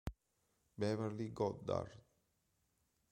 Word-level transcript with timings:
Beverley 0.79 1.29
Goddard 1.31 1.93